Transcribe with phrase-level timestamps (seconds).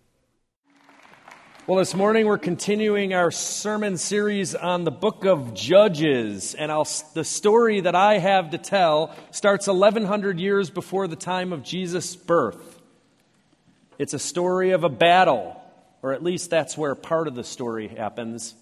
[1.66, 6.86] Well, this morning we're continuing our sermon series on the book of Judges, and I'll,
[7.14, 12.14] the story that I have to tell starts 1100 years before the time of Jesus'
[12.14, 12.80] birth.
[13.98, 15.61] It's a story of a battle
[16.02, 18.54] or at least that's where part of the story happens.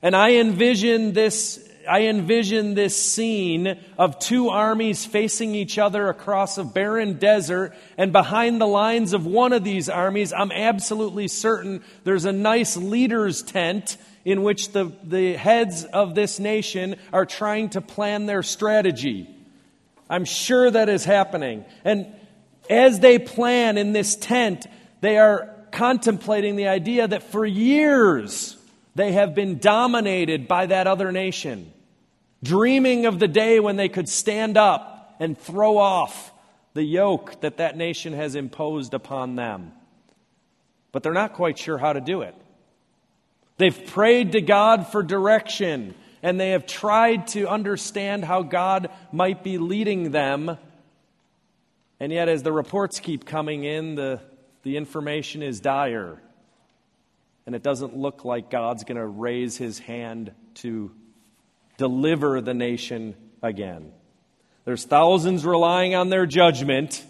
[0.00, 6.58] And I envision this I envision this scene of two armies facing each other across
[6.58, 11.82] a barren desert, and behind the lines of one of these armies, I'm absolutely certain
[12.04, 17.70] there's a nice leader's tent in which the, the heads of this nation are trying
[17.70, 19.26] to plan their strategy.
[20.10, 21.64] I'm sure that is happening.
[21.84, 22.06] And
[22.68, 24.66] as they plan in this tent,
[25.00, 28.56] they are contemplating the idea that for years
[28.94, 31.72] they have been dominated by that other nation,
[32.42, 36.32] dreaming of the day when they could stand up and throw off
[36.74, 39.72] the yoke that that nation has imposed upon them.
[40.92, 42.34] But they're not quite sure how to do it.
[43.56, 49.44] They've prayed to God for direction and they have tried to understand how God might
[49.44, 50.56] be leading them.
[52.00, 54.20] And yet, as the reports keep coming in, the
[54.68, 56.20] the information is dire,
[57.46, 60.90] and it doesn't look like God's going to raise his hand to
[61.78, 63.92] deliver the nation again.
[64.66, 67.02] There's thousands relying on their judgment,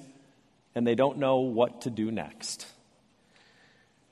[0.77, 2.65] and they don't know what to do next.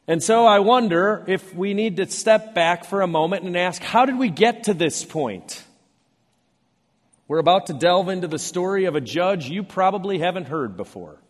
[0.09, 3.81] And so I wonder if we need to step back for a moment and ask
[3.81, 5.63] how did we get to this point?
[7.29, 11.21] We're about to delve into the story of a judge you probably haven't heard before.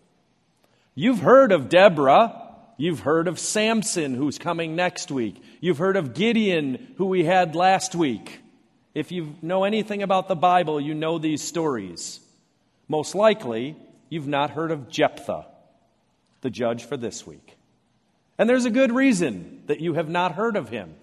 [0.98, 2.42] You've heard of Deborah.
[2.78, 5.42] You've heard of Samson, who's coming next week.
[5.60, 8.40] You've heard of Gideon, who we had last week.
[8.94, 12.20] If you know anything about the Bible, you know these stories.
[12.88, 13.76] Most likely,
[14.08, 15.46] you've not heard of Jephthah,
[16.40, 17.58] the judge for this week.
[18.38, 20.94] And there's a good reason that you have not heard of him,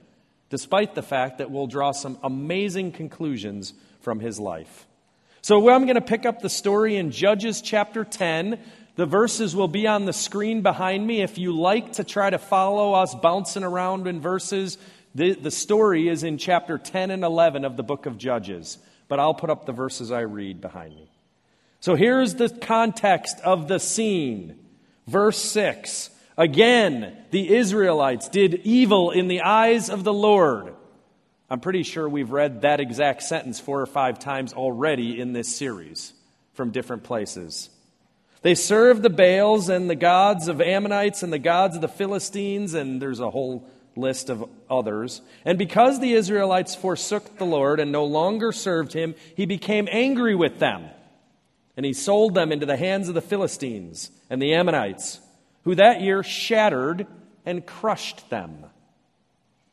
[0.49, 4.87] despite the fact that we'll draw some amazing conclusions from his life.
[5.43, 8.59] So I'm going to pick up the story in Judges chapter 10,
[8.95, 11.21] the verses will be on the screen behind me.
[11.21, 14.77] If you like to try to follow us bouncing around in verses,
[15.15, 18.77] the, the story is in chapter 10 and 11 of the book of Judges.
[19.07, 21.09] But I'll put up the verses I read behind me.
[21.79, 24.59] So here's the context of the scene.
[25.07, 30.73] Verse 6 Again, the Israelites did evil in the eyes of the Lord.
[31.49, 35.55] I'm pretty sure we've read that exact sentence four or five times already in this
[35.55, 36.13] series
[36.53, 37.69] from different places.
[38.43, 42.73] They served the Baals and the gods of Ammonites and the gods of the Philistines,
[42.73, 43.65] and there's a whole
[43.95, 45.21] list of others.
[45.45, 50.35] And because the Israelites forsook the Lord and no longer served him, he became angry
[50.35, 50.89] with them.
[51.77, 55.21] And he sold them into the hands of the Philistines and the Ammonites,
[55.63, 57.07] who that year shattered
[57.45, 58.65] and crushed them.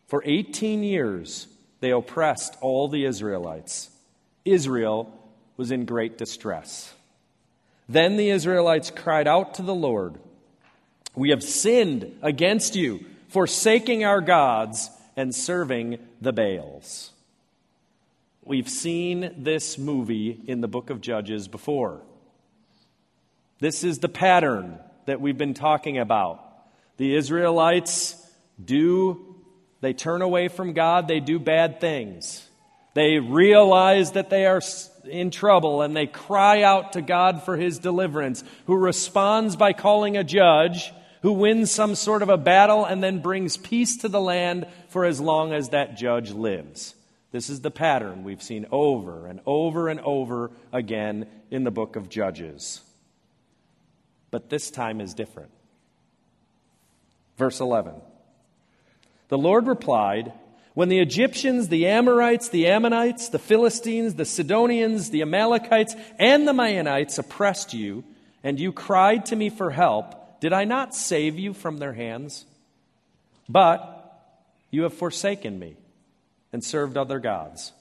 [0.06, 1.48] For 18 years,
[1.80, 3.90] they oppressed all the Israelites.
[4.44, 5.12] Israel
[5.56, 6.94] was in great distress.
[7.90, 10.14] Then the Israelites cried out to the Lord,
[11.16, 17.10] We have sinned against you, forsaking our gods and serving the Baals.
[18.44, 22.00] We've seen this movie in the book of Judges before.
[23.58, 26.40] This is the pattern that we've been talking about.
[26.96, 28.14] The Israelites
[28.64, 29.34] do,
[29.80, 32.46] they turn away from God, they do bad things.
[32.94, 34.60] They realize that they are
[35.04, 40.16] in trouble and they cry out to God for his deliverance, who responds by calling
[40.16, 44.20] a judge who wins some sort of a battle and then brings peace to the
[44.20, 46.94] land for as long as that judge lives.
[47.32, 51.96] This is the pattern we've seen over and over and over again in the book
[51.96, 52.80] of Judges.
[54.30, 55.50] But this time is different.
[57.36, 57.94] Verse 11
[59.28, 60.32] The Lord replied,
[60.74, 66.52] when the Egyptians, the Amorites, the Ammonites, the Philistines, the Sidonians, the Amalekites, and the
[66.52, 68.04] Maonites oppressed you,
[68.42, 72.46] and you cried to me for help, did I not save you from their hands?
[73.48, 73.96] But
[74.70, 75.76] you have forsaken me
[76.52, 77.72] and served other gods,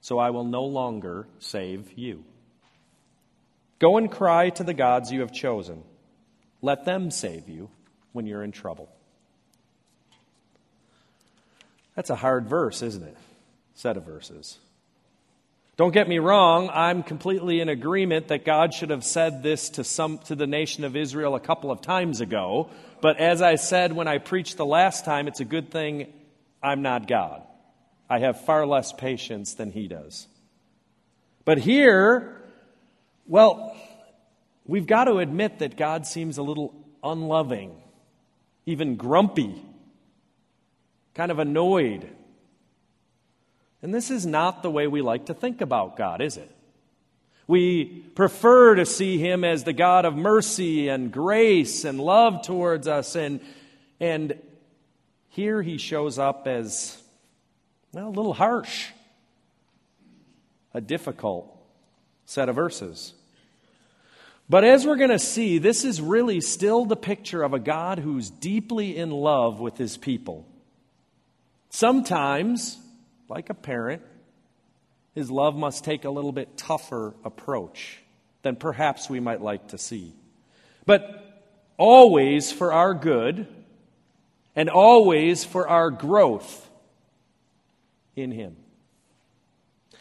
[0.00, 2.24] so I will no longer save you.
[3.78, 5.82] Go and cry to the gods you have chosen.
[6.60, 7.70] Let them save you
[8.12, 8.90] when you're in trouble.
[11.94, 13.16] That's a hard verse, isn't it?
[13.74, 14.58] Set of verses.
[15.76, 19.84] Don't get me wrong, I'm completely in agreement that God should have said this to
[19.84, 22.68] some to the nation of Israel a couple of times ago,
[23.00, 26.12] but as I said when I preached the last time, it's a good thing
[26.62, 27.42] I'm not God.
[28.10, 30.26] I have far less patience than he does.
[31.46, 32.42] But here,
[33.26, 33.74] well,
[34.66, 37.80] we've got to admit that God seems a little unloving,
[38.66, 39.64] even grumpy,
[41.20, 42.08] kind of annoyed.
[43.82, 46.50] And this is not the way we like to think about God, is it?
[47.46, 52.88] We prefer to see him as the God of mercy and grace and love towards
[52.88, 53.16] us.
[53.16, 53.40] And,
[54.00, 54.32] and
[55.28, 56.96] here he shows up as
[57.92, 58.86] well, a little harsh,
[60.72, 61.54] a difficult
[62.24, 63.12] set of verses.
[64.48, 67.98] But as we're going to see, this is really still the picture of a God
[67.98, 70.46] who's deeply in love with his people.
[71.70, 72.78] Sometimes,
[73.28, 74.02] like a parent,
[75.14, 78.00] his love must take a little bit tougher approach
[78.42, 80.12] than perhaps we might like to see.
[80.84, 81.42] But
[81.76, 83.46] always for our good
[84.56, 86.68] and always for our growth
[88.16, 88.56] in him.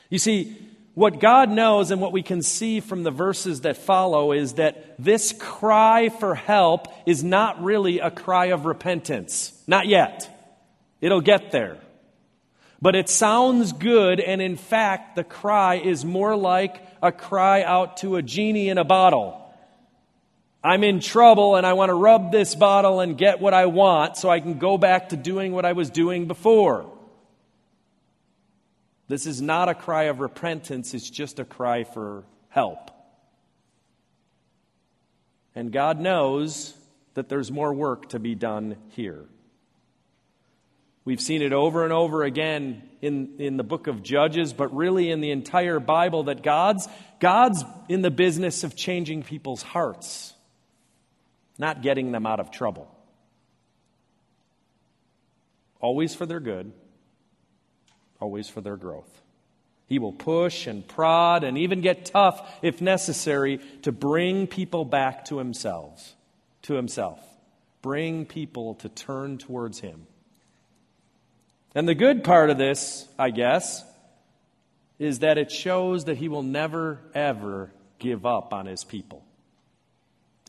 [0.10, 0.58] You see,
[0.96, 4.96] what God knows and what we can see from the verses that follow is that
[4.98, 9.54] this cry for help is not really a cry of repentance.
[9.68, 10.39] Not yet.
[11.02, 11.78] It'll get there.
[12.82, 17.98] But it sounds good, and in fact, the cry is more like a cry out
[17.98, 19.40] to a genie in a bottle.
[20.64, 24.18] I'm in trouble and I want to rub this bottle and get what I want
[24.18, 26.92] so I can go back to doing what I was doing before.
[29.08, 32.92] This is not a cry of repentance, it's just a cry for help.
[35.56, 36.76] And God knows
[37.16, 39.26] that there's more work to be done here.
[41.10, 45.10] We've seen it over and over again in, in the book of Judges, but really
[45.10, 46.88] in the entire Bible that God's,
[47.20, 50.36] God's in the business of changing people's hearts,
[51.58, 52.96] not getting them out of trouble.
[55.82, 56.72] Always for their good,
[58.22, 59.10] always for their growth.
[59.88, 65.26] He will push and prod and even get tough if necessary to bring people back
[65.26, 66.14] to themselves,
[66.62, 67.20] to himself.
[67.82, 70.06] Bring people to turn towards him.
[71.76, 73.84] And the good part of this, I guess,
[74.98, 79.24] is that it shows that he will never, ever give up on his people,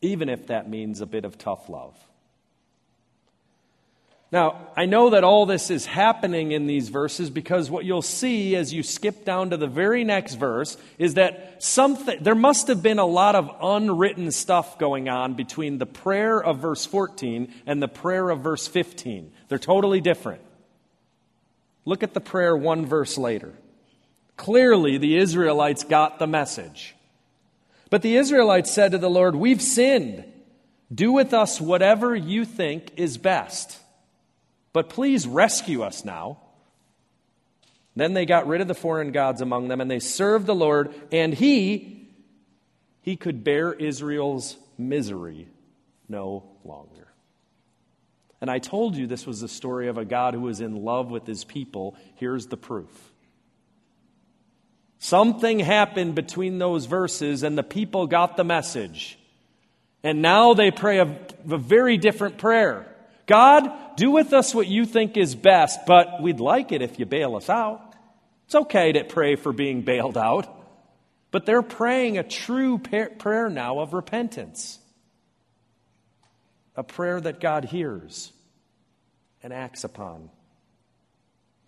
[0.01, 1.95] even if that means a bit of tough love.
[4.31, 8.55] Now, I know that all this is happening in these verses because what you'll see
[8.55, 12.81] as you skip down to the very next verse is that something, there must have
[12.81, 17.83] been a lot of unwritten stuff going on between the prayer of verse 14 and
[17.83, 19.33] the prayer of verse 15.
[19.49, 20.41] They're totally different.
[21.85, 23.53] Look at the prayer one verse later.
[24.37, 26.95] Clearly, the Israelites got the message.
[27.89, 30.25] But the Israelites said to the Lord, We've sinned.
[30.93, 33.79] Do with us whatever you think is best.
[34.73, 36.39] But please rescue us now.
[37.95, 40.93] Then they got rid of the foreign gods among them and they served the Lord,
[41.11, 42.09] and he
[43.01, 45.47] he could bear Israel's misery
[46.07, 47.00] no longer.
[48.41, 51.11] And I told you this was the story of a God who was in love
[51.11, 51.95] with his people.
[52.15, 52.89] Here's the proof.
[54.97, 59.17] Something happened between those verses, and the people got the message.
[60.03, 61.17] And now they pray a,
[61.49, 62.87] a, very different prayer
[63.27, 67.05] God, do with us what you think is best, but we'd like it if you
[67.05, 67.93] bail us out.
[68.45, 70.49] It's okay to pray for being bailed out,
[71.29, 74.79] but they're praying a true prayer now of repentance
[76.75, 78.31] a prayer that God hears
[79.43, 80.29] and acts upon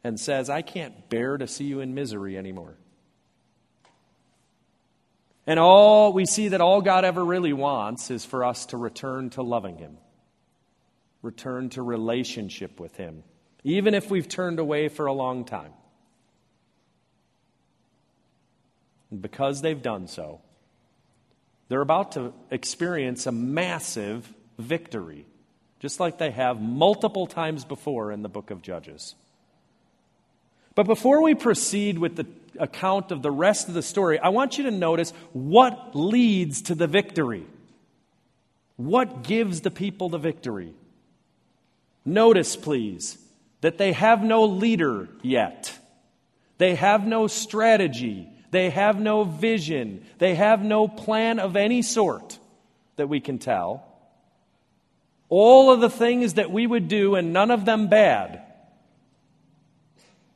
[0.04, 2.78] and says, I can't bear to see you in misery anymore.
[5.46, 9.30] And all we see that all God ever really wants is for us to return
[9.32, 9.98] to loving Him,
[11.22, 13.24] return to relationship with Him,
[13.64, 15.74] even if we've turned away for a long time.
[19.12, 20.42] And because they've done so,
[21.68, 25.26] they're about to experience a massive victory,
[25.84, 29.16] just like they have multiple times before in the book of Judges.
[30.76, 32.26] But before we proceed with the
[32.58, 36.76] account of the rest of the story, I want you to notice what leads to
[36.76, 37.46] the victory.
[38.78, 40.74] What gives the people the victory?
[42.06, 43.18] Notice, please,
[43.60, 45.78] that they have no leader yet.
[46.60, 48.30] They have no strategy.
[48.52, 50.06] They have no vision.
[50.18, 52.40] They have no plan of any sort
[52.96, 53.93] that we can tell
[55.36, 58.44] all of the things that we would do, and none of them bad.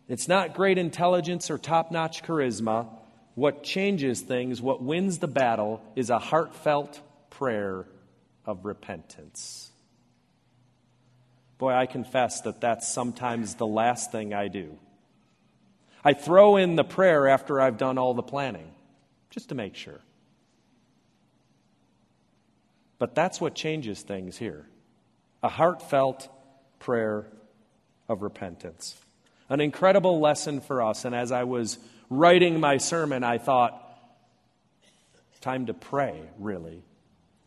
[0.09, 2.87] It's not great intelligence or top notch charisma.
[3.35, 6.99] What changes things, what wins the battle, is a heartfelt
[7.29, 7.85] prayer
[8.43, 9.69] of repentance.
[11.59, 14.79] Boy, I confess that that's sometimes the last thing I do.
[16.03, 18.71] I throw in the prayer after I've done all the planning,
[19.29, 20.01] just to make sure.
[22.97, 24.65] But that's what changes things here
[25.47, 26.27] a heartfelt
[26.77, 27.25] prayer
[28.09, 28.99] of repentance.
[29.47, 31.05] An incredible lesson for us.
[31.05, 33.81] And as I was writing my sermon, I thought,
[35.39, 36.83] time to pray, really,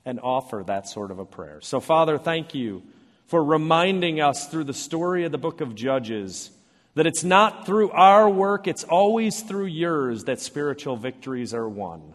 [0.06, 1.60] and offer that sort of a prayer.
[1.60, 2.82] So, Father, thank you
[3.26, 6.50] for reminding us through the story of the book of Judges
[6.94, 12.14] that it's not through our work, it's always through yours that spiritual victories are won.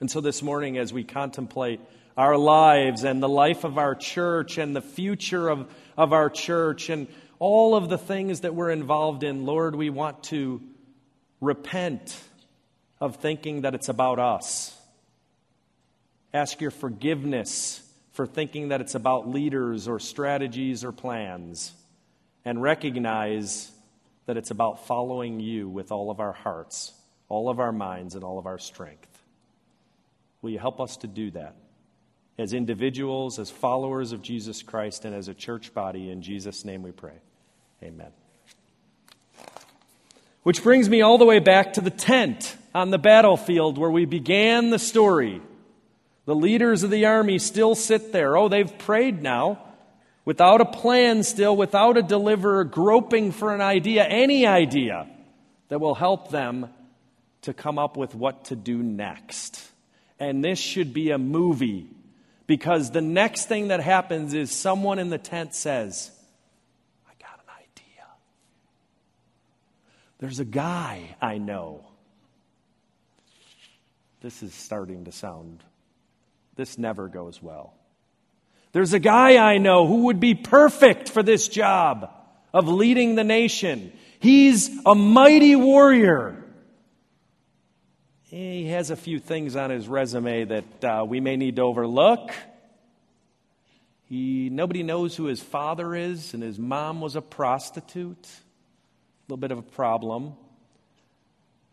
[0.00, 1.80] And so this morning, as we contemplate
[2.18, 6.90] our lives and the life of our church and the future of, of our church
[6.90, 7.06] and
[7.38, 10.60] all of the things that we're involved in, Lord, we want to
[11.40, 12.20] repent
[13.00, 14.76] of thinking that it's about us.
[16.34, 21.72] Ask your forgiveness for thinking that it's about leaders or strategies or plans.
[22.44, 23.70] And recognize
[24.26, 26.92] that it's about following you with all of our hearts,
[27.28, 29.22] all of our minds, and all of our strength.
[30.42, 31.54] Will you help us to do that?
[32.38, 36.82] As individuals, as followers of Jesus Christ, and as a church body, in Jesus' name
[36.82, 37.18] we pray.
[37.82, 38.12] Amen.
[40.44, 44.04] Which brings me all the way back to the tent on the battlefield where we
[44.04, 45.42] began the story.
[46.26, 48.36] The leaders of the army still sit there.
[48.36, 49.58] Oh, they've prayed now.
[50.24, 55.08] Without a plan, still, without a deliverer, groping for an idea, any idea
[55.68, 56.68] that will help them
[57.42, 59.62] to come up with what to do next.
[60.20, 61.88] And this should be a movie
[62.48, 66.10] because the next thing that happens is someone in the tent says,
[67.06, 68.04] I got an idea.
[70.18, 71.84] There's a guy I know.
[74.22, 75.62] This is starting to sound,
[76.56, 77.74] this never goes well.
[78.72, 82.10] There's a guy I know who would be perfect for this job
[82.52, 83.92] of leading the nation.
[84.20, 86.44] He's a mighty warrior.
[88.30, 92.30] He has a few things on his resume that uh, we may need to overlook.
[94.04, 98.26] He, nobody knows who his father is, and his mom was a prostitute.
[98.26, 100.34] A little bit of a problem.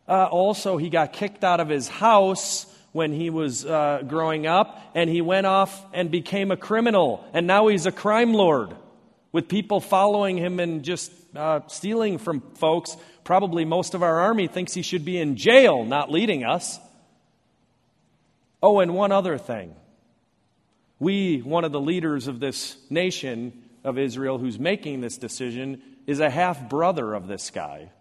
[0.07, 4.81] Uh, also, he got kicked out of his house when he was uh, growing up,
[4.95, 8.73] and he went off and became a criminal, and now he's a crime lord
[9.35, 14.47] with people following him and just uh, stealing from folks probably most of our army
[14.47, 16.79] thinks he should be in jail, not leading us.
[18.63, 19.75] Oh, and one other thing.
[20.99, 26.21] We, one of the leaders of this nation of Israel who's making this decision, is
[26.21, 27.91] a half brother of this guy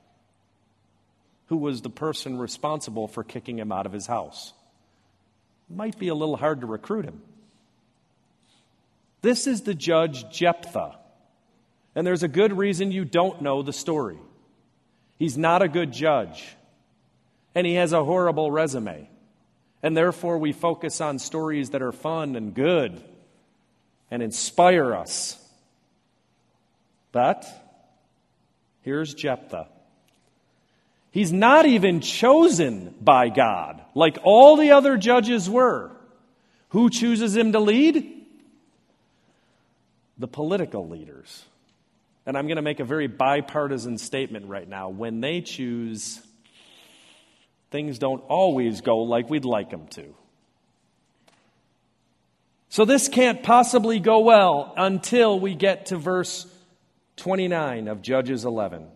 [1.47, 4.53] who was the person responsible for kicking him out of his house.
[5.69, 7.23] Might be a little hard to recruit him.
[9.21, 10.99] This is the judge Jephthah.
[11.95, 14.19] And there's a good reason you don't know the story.
[15.19, 16.57] He's not a good judge,
[17.55, 19.09] and he has a horrible resume.
[19.83, 23.03] And therefore, we focus on stories that are fun and good
[24.11, 25.39] and inspire us.
[27.13, 27.47] But
[28.83, 29.69] here's Jephthah.
[31.11, 35.93] He's not even chosen by God like all the other judges were.
[36.71, 38.27] Who chooses him to lead?
[40.19, 41.45] The political leaders.
[42.27, 44.89] And I'm going to make a very bipartisan statement right now.
[44.89, 46.21] When they choose,
[47.71, 50.15] things don't always go like we'd like them to.
[52.71, 56.47] So this can't possibly go well until we get to verse
[57.17, 58.89] 29 of Judges 11.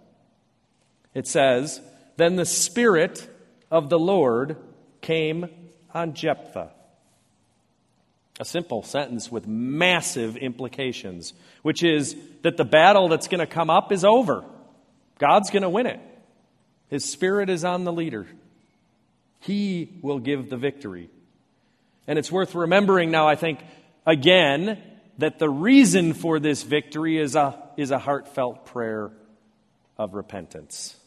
[1.15, 1.81] It says,
[2.17, 3.29] Then the Spirit
[3.71, 4.57] of the Lord
[5.01, 5.49] came
[5.95, 6.73] on Jephthah
[8.41, 13.71] a simple sentence with massive implications, which is that the battle that's going to come
[13.71, 14.45] up is over.
[15.19, 16.01] God's going to win it.
[16.89, 18.27] His spirit is on the leader.
[19.41, 21.11] He will give the victory.
[22.07, 23.61] And it's worth remembering now, I think,
[24.07, 24.83] again,
[25.19, 29.11] that the reason for this victory is a, is a heartfelt prayer
[29.99, 30.98] of repentance.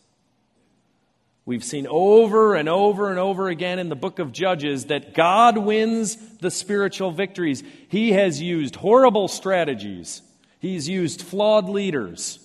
[1.45, 5.57] We've seen over and over and over again in the book of Judges that God
[5.57, 7.63] wins the spiritual victories.
[7.87, 10.21] He has used horrible strategies,
[10.59, 12.39] He's used flawed leaders,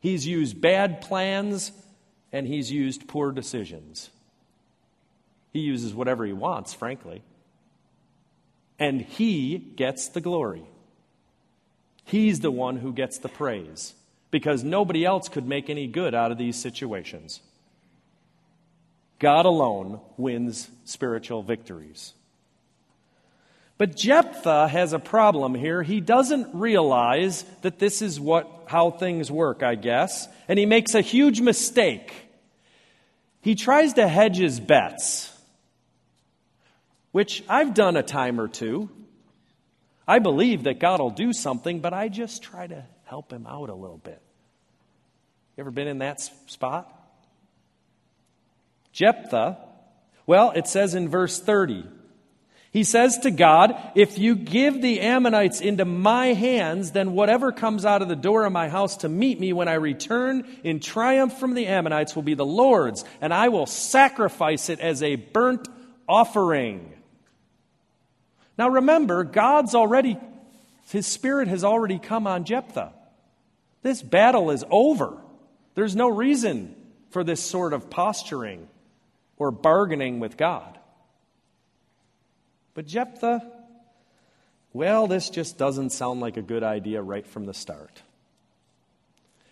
[0.00, 1.70] He's used bad plans,
[2.32, 4.10] and He's used poor decisions.
[5.52, 7.22] He uses whatever He wants, frankly.
[8.78, 10.64] And He gets the glory.
[12.04, 13.94] He's the one who gets the praise
[14.32, 17.40] because nobody else could make any good out of these situations.
[19.22, 22.12] God alone wins spiritual victories.
[23.78, 25.84] But Jephthah has a problem here.
[25.84, 30.96] He doesn't realize that this is what how things work, I guess, and he makes
[30.96, 32.12] a huge mistake.
[33.42, 35.32] He tries to hedge his bets,
[37.12, 38.90] which I've done a time or two.
[40.06, 43.68] I believe that God will do something, but I just try to help him out
[43.68, 44.20] a little bit.
[45.56, 47.01] You ever been in that spot?
[48.92, 49.58] Jephthah,
[50.26, 51.84] well, it says in verse 30.
[52.72, 57.84] He says to God, If you give the Ammonites into my hands, then whatever comes
[57.84, 61.38] out of the door of my house to meet me when I return in triumph
[61.38, 65.68] from the Ammonites will be the Lord's, and I will sacrifice it as a burnt
[66.08, 66.94] offering.
[68.56, 70.18] Now remember, God's already,
[70.90, 72.94] his spirit has already come on Jephthah.
[73.82, 75.18] This battle is over.
[75.74, 76.74] There's no reason
[77.10, 78.68] for this sort of posturing
[79.42, 80.78] or bargaining with God.
[82.74, 83.42] But Jephthah,
[84.72, 88.02] well, this just doesn't sound like a good idea right from the start.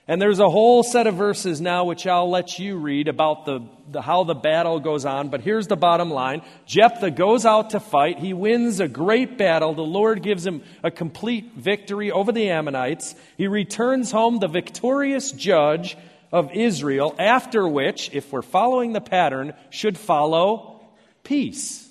[0.06, 3.60] And there's a whole set of verses now which I'll let you read about the,
[3.90, 5.28] the, how the battle goes on.
[5.28, 8.20] But here's the bottom line Jephthah goes out to fight.
[8.20, 9.74] He wins a great battle.
[9.74, 13.16] The Lord gives him a complete victory over the Ammonites.
[13.36, 15.96] He returns home the victorious judge
[16.32, 20.80] of Israel, after which, if we're following the pattern, should follow
[21.22, 21.88] peace.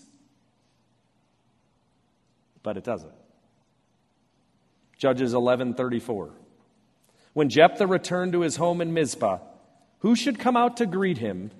[2.64, 3.14] But it doesn't.
[4.98, 6.32] Judges 11:34.
[7.34, 9.40] When Jephthah returned to his home in Mizpah,
[10.00, 11.52] who should come out to greet him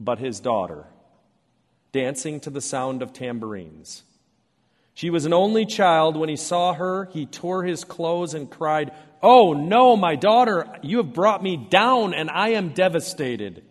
[0.00, 0.86] but his daughter,
[1.92, 4.02] dancing to the sound of tambourines?
[4.94, 6.16] She was an only child.
[6.16, 10.96] When he saw her, he tore his clothes and cried, Oh, no, my daughter, you
[10.96, 13.62] have brought me down, and I am devastated.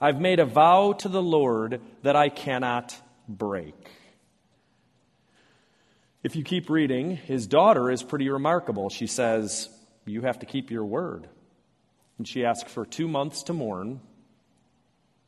[0.00, 2.94] I've made a vow to the Lord that I cannot
[3.26, 3.74] break.
[6.22, 8.90] If you keep reading, his daughter is pretty remarkable.
[8.90, 9.70] She says,
[10.04, 11.28] You have to keep your word.
[12.18, 14.00] And she asks for two months to mourn,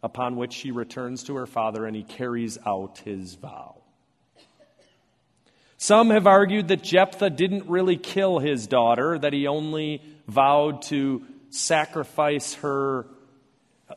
[0.02, 3.83] upon which she returns to her father and he carries out his vow.
[5.84, 11.22] Some have argued that Jephthah didn't really kill his daughter, that he only vowed to
[11.50, 13.04] sacrifice her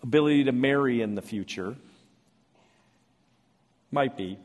[0.03, 1.77] ability to marry in the future.
[3.89, 4.37] Might be.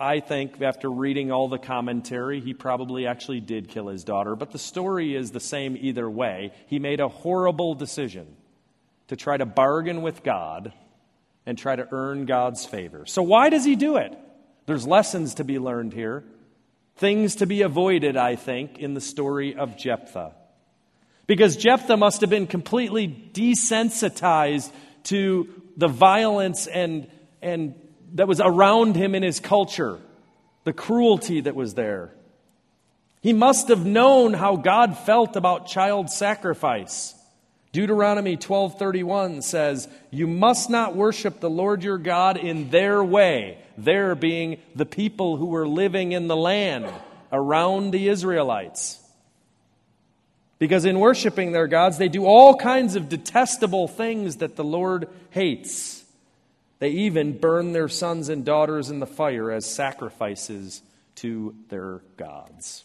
[0.00, 4.50] I think after reading all the commentary, he probably actually did kill his daughter, but
[4.50, 6.52] the story is the same either way.
[6.68, 8.34] He made a horrible decision
[9.08, 10.72] to try to bargain with God
[11.44, 13.04] and try to earn God's favor.
[13.04, 14.18] So, why does he do it?
[14.68, 16.24] There's lessons to be learned here,
[16.96, 20.34] things to be avoided, I think, in the story of Jephthah.
[21.26, 24.70] Because Jephthah must have been completely desensitized
[25.04, 27.76] to the violence and, and
[28.12, 30.00] that was around him in his culture,
[30.64, 32.12] the cruelty that was there.
[33.22, 37.14] He must have known how God felt about child sacrifice.
[37.72, 44.14] Deuteronomy 12:31 says, "You must not worship the Lord your God in their way." There
[44.14, 46.86] being the people who were living in the land
[47.30, 48.98] around the Israelites.
[50.58, 55.08] Because in worshiping their gods, they do all kinds of detestable things that the Lord
[55.30, 56.04] hates.
[56.80, 60.82] They even burn their sons and daughters in the fire as sacrifices
[61.16, 62.84] to their gods.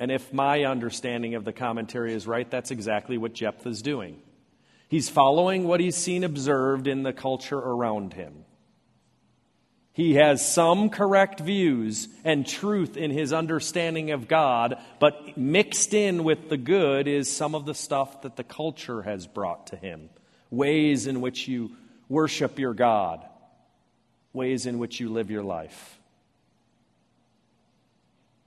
[0.00, 4.20] And if my understanding of the commentary is right, that's exactly what Jephthah's doing.
[4.88, 8.44] He's following what he's seen observed in the culture around him.
[9.92, 16.24] He has some correct views and truth in his understanding of God, but mixed in
[16.24, 20.08] with the good is some of the stuff that the culture has brought to him
[20.50, 21.70] ways in which you
[22.08, 23.24] worship your God,
[24.32, 25.99] ways in which you live your life.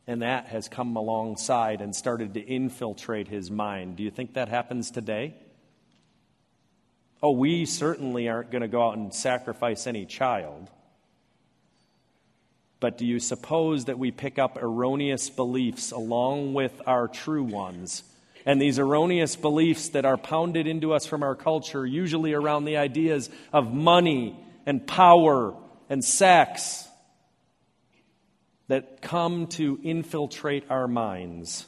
[0.05, 3.95] And that has come alongside and started to infiltrate his mind.
[3.95, 5.35] Do you think that happens today?
[7.21, 10.69] Oh, we certainly aren't going to go out and sacrifice any child.
[12.81, 18.03] But do you suppose that we pick up erroneous beliefs along with our true ones
[18.45, 22.75] and these erroneous beliefs that are pounded into us from our culture, usually around the
[22.75, 25.55] ideas of money and power
[25.89, 26.85] and sex,
[28.73, 31.67] that come to infiltrate our minds.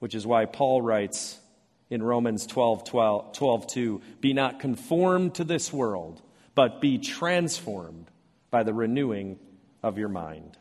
[0.00, 1.38] Which is why Paul writes
[1.88, 6.20] in Romans 12, 12, 12 2, Be not conformed to this world,
[6.54, 8.04] but be transformed
[8.50, 9.38] by the renewing
[9.82, 10.58] of your mind.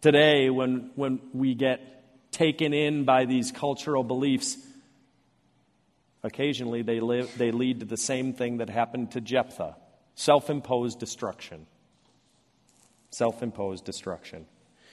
[0.00, 1.80] Today, when, when we get
[2.30, 4.56] taken in by these cultural beliefs,
[6.22, 9.74] occasionally they, live, they lead to the same thing that happened to Jephthah
[10.14, 11.66] self imposed destruction.
[13.14, 14.44] Self imposed destruction.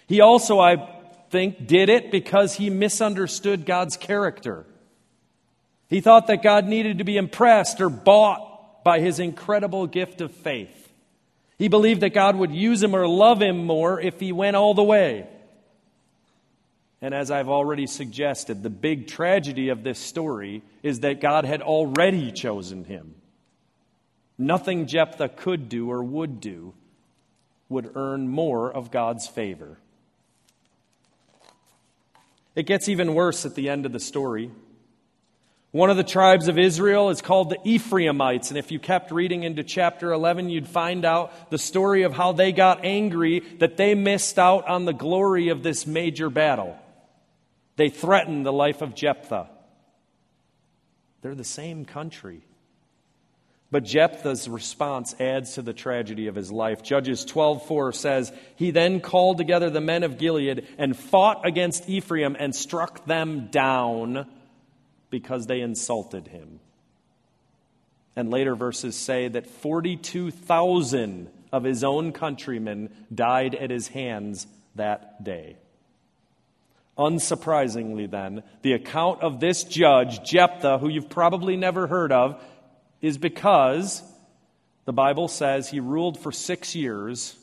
[0.05, 0.87] He also, I
[1.31, 4.63] think, did it because he misunderstood God's character.
[5.89, 10.31] He thought that God needed to be impressed or bought by his incredible gift of
[10.31, 10.93] faith.
[11.57, 14.75] He believed that God would use him or love him more if he went all
[14.75, 15.27] the way.
[17.01, 21.63] And as I've already suggested, the big tragedy of this story is that God had
[21.63, 23.15] already chosen him.
[24.37, 26.75] Nothing Jephthah could do or would do
[27.71, 29.79] would earn more of God's favor.
[32.53, 34.51] It gets even worse at the end of the story.
[35.71, 38.49] One of the tribes of Israel is called the Ephraimites.
[38.49, 42.33] And if you kept reading into chapter 11, you'd find out the story of how
[42.33, 46.77] they got angry that they missed out on the glory of this major battle.
[47.77, 49.49] They threatened the life of Jephthah.
[51.21, 52.41] They're the same country.
[53.71, 56.83] But Jephthah's response adds to the tragedy of his life.
[56.83, 62.35] Judges 12:4 says, "He then called together the men of Gilead and fought against Ephraim
[62.37, 64.27] and struck them down
[65.09, 66.59] because they insulted him."
[68.13, 75.23] And later verses say that 42,000 of his own countrymen died at his hands that
[75.23, 75.55] day.
[76.97, 82.43] Unsurprisingly, then, the account of this judge, Jephthah, who you've probably never heard of,
[83.01, 84.03] is because
[84.85, 87.35] the Bible says he ruled for six years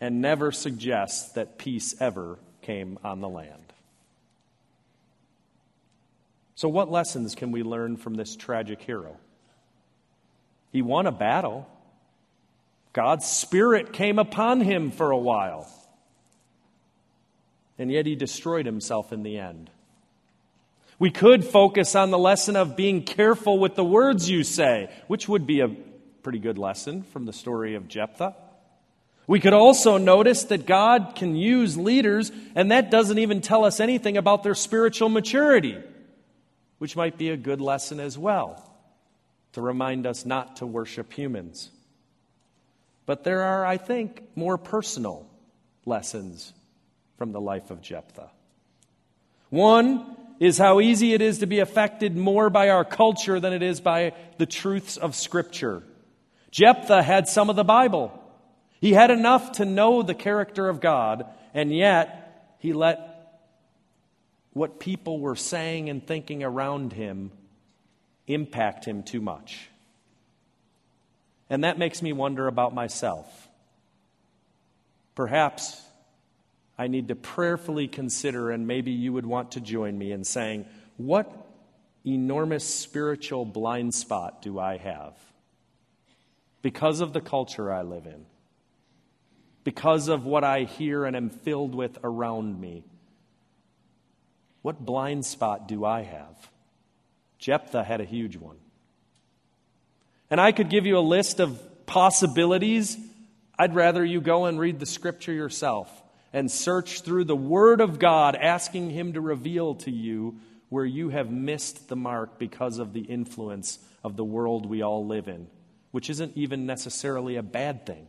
[0.00, 3.72] and never suggests that peace ever came on the land.
[6.54, 9.16] So, what lessons can we learn from this tragic hero?
[10.72, 11.68] He won a battle.
[12.92, 15.68] God's Spirit came upon him for a while
[17.78, 19.70] and yet he destroyed himself in the end.
[20.98, 25.28] We could focus on the lesson of being careful with the words you say, which
[25.28, 25.68] would be a
[26.22, 28.34] pretty good lesson from the story of Jephthah.
[29.28, 33.78] We could also notice that God can use leaders, and that doesn't even tell us
[33.78, 35.78] anything about their spiritual maturity,
[36.78, 38.64] which might be a good lesson as well
[39.52, 41.70] to remind us not to worship humans.
[43.06, 45.28] But there are, I think, more personal
[45.84, 46.52] lessons
[47.16, 48.30] from the life of Jephthah.
[49.50, 53.62] One is how easy it is to be affected more by our culture than it
[53.62, 55.82] is by the truths of Scripture.
[56.50, 58.12] Jephthah had some of the Bible.
[58.80, 63.08] He had enough to know the character of God, and yet he let
[64.52, 67.30] what people were saying and thinking around him
[68.26, 69.68] impact him too much.
[71.50, 73.48] And that makes me wonder about myself.
[75.14, 75.82] Perhaps
[76.78, 80.64] I need to prayerfully consider, and maybe you would want to join me in saying,
[80.96, 81.30] What
[82.06, 85.14] enormous spiritual blind spot do I have?
[86.62, 88.24] Because of the culture I live in,
[89.64, 92.84] because of what I hear and am filled with around me.
[94.62, 96.50] What blind spot do I have?
[97.38, 98.56] Jephthah had a huge one.
[100.30, 102.96] And I could give you a list of possibilities.
[103.58, 105.90] I'd rather you go and read the scripture yourself
[106.38, 110.36] and search through the Word of God, asking Him to reveal to you
[110.68, 115.04] where you have missed the mark because of the influence of the world we all
[115.04, 115.48] live in,
[115.90, 118.06] which isn't even necessarily a bad thing.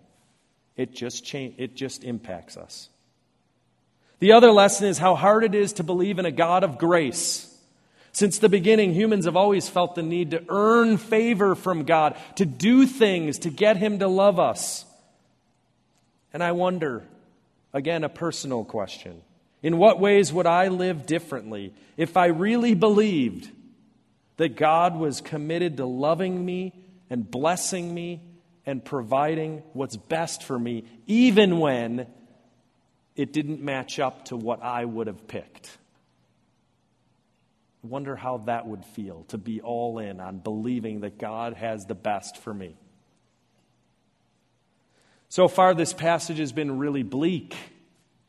[0.78, 2.90] It just, cha- it just impacts us.
[4.20, 7.52] The other lesson is how hard it is to believe in a God of grace.
[8.12, 12.46] Since the beginning, humans have always felt the need to earn favor from God, to
[12.46, 14.86] do things to get Him to love us.
[16.32, 17.08] And I wonder
[17.74, 19.22] Again, a personal question.
[19.62, 23.50] In what ways would I live differently if I really believed
[24.38, 26.74] that God was committed to loving me
[27.10, 28.22] and blessing me
[28.66, 32.08] and providing what's best for me, even when
[33.16, 35.78] it didn't match up to what I would have picked?
[37.84, 41.86] I wonder how that would feel to be all in on believing that God has
[41.86, 42.78] the best for me.
[45.30, 47.56] So far, this passage has been really bleak.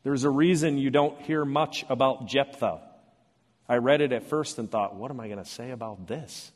[0.03, 2.81] There's a reason you don't hear much about Jephthah.
[3.67, 6.53] I read it at first and thought, what am I going to say about this?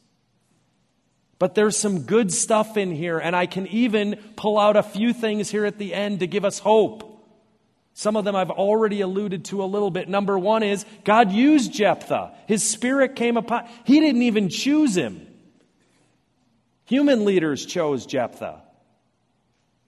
[1.39, 5.13] But there's some good stuff in here, and I can even pull out a few
[5.13, 7.11] things here at the end to give us hope.
[7.95, 10.09] Some of them I've already alluded to a little bit.
[10.09, 12.35] Number one is God used Jephthah.
[12.47, 15.27] His spirit came upon, he didn't even choose him.
[16.85, 18.64] Human leaders chose Jephthah.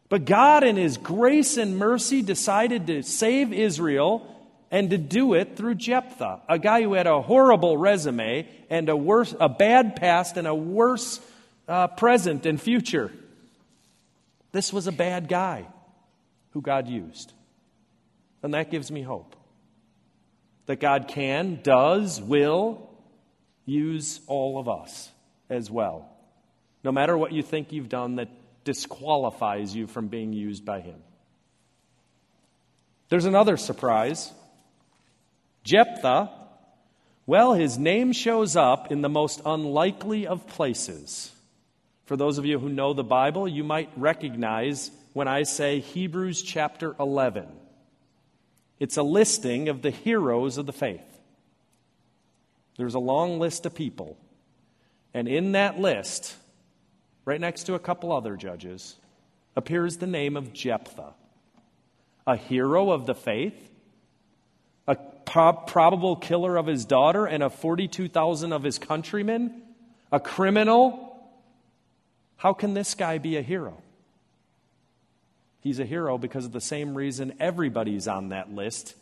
[0.09, 4.33] But God, in His grace and mercy, decided to save Israel
[4.71, 8.97] and to do it through Jephthah, a guy who had a horrible resume and a,
[8.97, 11.21] worse, a bad past and a worse
[11.69, 13.13] uh, present and future.
[14.53, 15.67] This was a bad guy
[16.51, 17.33] who God used.
[18.43, 19.37] And that gives me hope
[20.67, 22.91] that God can, does, will
[23.65, 25.11] use all of us
[25.49, 26.09] as well,
[26.83, 28.29] no matter what you think you've done that
[28.67, 30.97] disqualifies you from being used by Him.
[33.09, 34.31] There's another surprise.
[35.65, 36.31] Jephthah,
[37.25, 41.33] well, his name shows up in the most unlikely of places.
[42.05, 46.43] For those of you who know the Bible, you might recognize when I say Hebrews
[46.43, 47.47] chapter 11.
[48.79, 51.01] It's a listing of the heroes of the faith.
[52.77, 54.19] There's a long list of people.
[55.15, 56.37] And in that list,
[57.27, 58.97] right next to a couple other judges,
[59.55, 61.13] appears the name of Jephthah,
[62.27, 63.71] a hero of the faith,
[64.89, 64.97] a
[65.67, 69.63] probable killer of his daughter and of 42,000 of his countrymen,
[70.11, 71.29] a criminal.
[72.37, 73.83] How can this guy be a hero?
[75.61, 78.95] He's a hero because of the same reason everybody's on that list.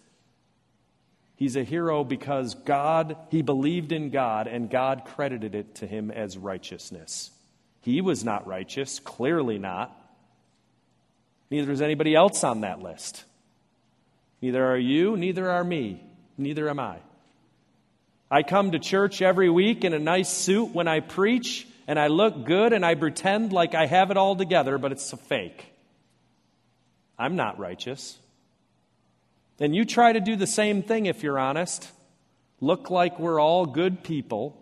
[1.36, 6.10] He's a hero because God, he believed in God and God credited it to him
[6.10, 7.30] as righteousness.
[7.84, 9.94] He was not righteous, clearly not.
[11.50, 13.24] Neither is anybody else on that list.
[14.40, 16.02] Neither are you, neither are me,
[16.38, 16.96] neither am I.
[18.30, 22.06] I come to church every week in a nice suit when I preach, and I
[22.06, 25.66] look good and I pretend like I have it all together, but it's a fake.
[27.18, 28.18] I'm not righteous.
[29.60, 31.90] And you try to do the same thing if you're honest.
[32.62, 34.58] Look like we're all good people.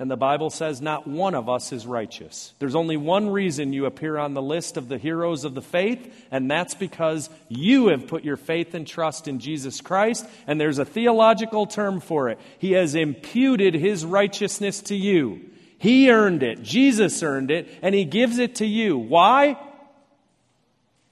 [0.00, 2.54] And the Bible says not one of us is righteous.
[2.60, 6.14] There's only one reason you appear on the list of the heroes of the faith,
[6.30, 10.78] and that's because you have put your faith and trust in Jesus Christ, and there's
[10.78, 12.38] a theological term for it.
[12.58, 15.40] He has imputed his righteousness to you.
[15.78, 18.96] He earned it, Jesus earned it, and he gives it to you.
[18.98, 19.58] Why?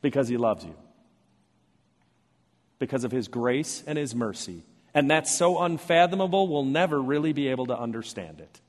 [0.01, 0.75] Because he loves you.
[2.79, 4.63] Because of his grace and his mercy.
[4.95, 8.61] And that's so unfathomable, we'll never really be able to understand it.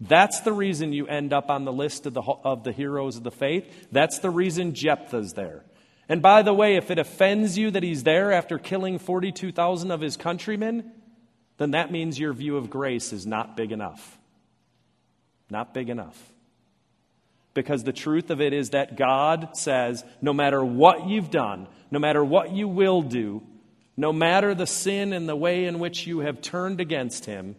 [0.00, 3.22] That's the reason you end up on the list of the, of the heroes of
[3.22, 3.88] the faith.
[3.92, 5.64] That's the reason Jephthah's there.
[6.08, 10.00] And by the way, if it offends you that he's there after killing 42,000 of
[10.00, 10.90] his countrymen,
[11.58, 14.18] then that means your view of grace is not big enough.
[15.50, 16.32] Not big enough.
[17.52, 21.98] Because the truth of it is that God says no matter what you've done, no
[21.98, 23.42] matter what you will do,
[23.96, 27.56] no matter the sin and the way in which you have turned against Him,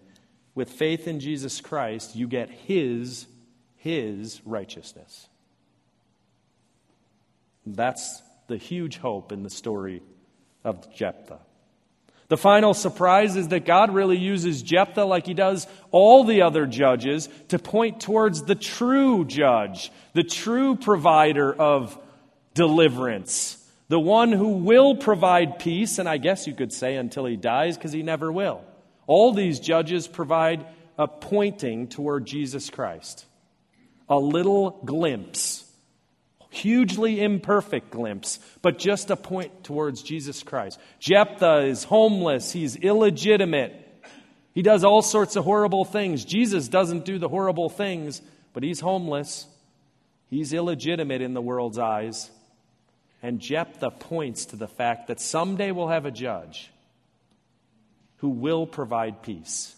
[0.56, 3.28] with faith in Jesus Christ, you get His,
[3.78, 5.28] His righteousness.
[7.66, 10.02] That's the huge hope in the story
[10.64, 11.40] of Jephthah.
[12.28, 16.66] The final surprise is that God really uses Jephthah, like he does all the other
[16.66, 21.98] judges, to point towards the true judge, the true provider of
[22.54, 23.58] deliverance,
[23.90, 27.78] the one who will provide peace, and I guess you could say until he dies,
[27.78, 28.64] because he never will.
[29.08, 30.66] All these judges provide
[30.98, 33.26] a pointing toward Jesus Christ,
[34.08, 35.66] a little glimpse
[36.52, 40.80] hugely imperfect glimpse, but just a point towards Jesus Christ.
[41.00, 43.74] Jephthah is homeless, he's illegitimate,
[44.54, 46.26] he does all sorts of horrible things.
[46.26, 48.22] Jesus doesn't do the horrible things,
[48.54, 49.48] but he's homeless,
[50.30, 52.30] he's illegitimate in the world's eyes.
[53.24, 56.70] And Jephthah points to the fact that someday we'll have a judge
[58.22, 59.76] who will provide peace.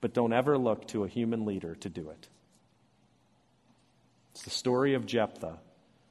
[0.00, 2.28] But don't ever look to a human leader to do it.
[4.32, 5.58] It's the story of Jephthah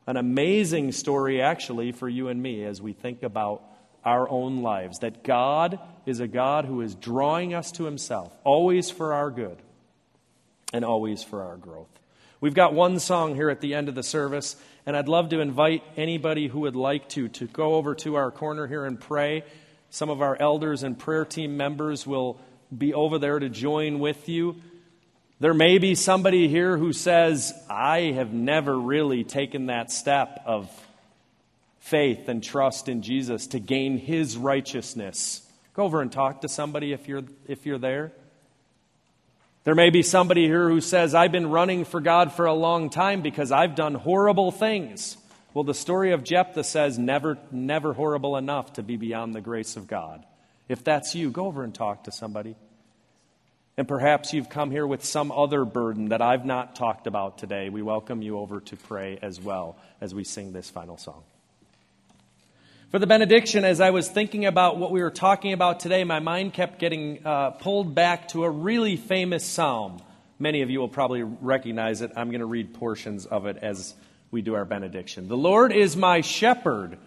[0.08, 3.64] an amazing story, actually, for you and me as we think about
[4.04, 5.00] our own lives.
[5.00, 9.58] That God is a God who is drawing us to Himself, always for our good
[10.74, 11.88] and always for our growth.
[12.40, 15.40] We've got one song here at the end of the service, and I'd love to
[15.40, 19.44] invite anybody who would like to to go over to our corner here and pray.
[19.92, 22.40] Some of our elders and prayer team members will
[22.76, 24.56] be over there to join with you.
[25.42, 30.70] There may be somebody here who says, I have never really taken that step of
[31.80, 35.42] faith and trust in Jesus to gain his righteousness.
[35.74, 38.14] Go over and talk to somebody if you're, if you're there.
[39.66, 42.90] There may be somebody here who says, I've been running for God for a long
[42.90, 45.18] time because I've done horrible things.
[45.54, 49.76] Well, the story of Jephthah says, never, never horrible enough to be beyond the grace
[49.76, 50.24] of God.
[50.70, 52.56] If that's you, go over and talk to somebody.
[53.76, 57.70] And perhaps you've come here with some other burden that I've not talked about today.
[57.70, 61.24] We welcome you over to pray as well as we sing this final song.
[62.92, 66.20] For the benediction, as I was thinking about what we were talking about today, my
[66.20, 70.02] mind kept getting uh, pulled back to a really famous psalm.
[70.40, 72.12] Many of you will probably recognize it.
[72.16, 73.96] I'm going to read portions of it as
[74.32, 75.28] we do our benediction.
[75.28, 76.98] The Lord is my shepherd,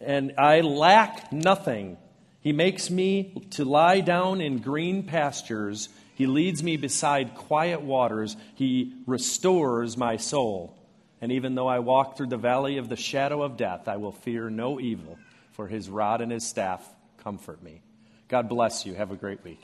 [0.00, 1.98] and I lack nothing.
[2.40, 5.88] He makes me to lie down in green pastures.
[6.14, 8.36] He leads me beside quiet waters.
[8.54, 10.74] He restores my soul.
[11.20, 14.12] And even though I walk through the valley of the shadow of death, I will
[14.12, 15.18] fear no evil,
[15.52, 17.82] for his rod and his staff comfort me.
[18.28, 18.94] God bless you.
[18.94, 19.60] Have a great week.